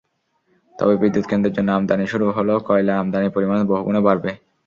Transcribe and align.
তবে 0.75 0.93
বিদ্যুৎকেন্দ্রের 1.01 1.55
জন্য 1.57 1.69
আমদানি 1.71 2.05
শুরু 2.07 2.25
হলে 2.31 2.53
কয়লা 2.67 2.93
আমদানির 3.01 3.33
পরিমাণ 3.35 3.59
বহুগুণে 3.67 4.01
বাড়বে। 4.07 4.31